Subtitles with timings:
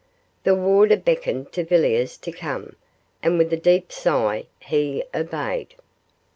[0.45, 2.75] The warder beckoned to Villiers to come,
[3.21, 5.75] and, with a deep sigh, he obeyed.